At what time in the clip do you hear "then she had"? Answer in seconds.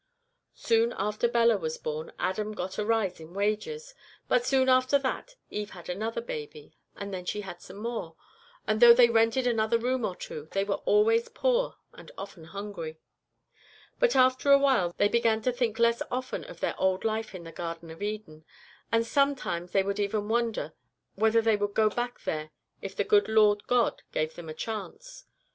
7.13-7.61